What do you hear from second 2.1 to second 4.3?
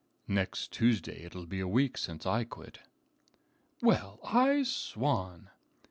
I quit." "Well,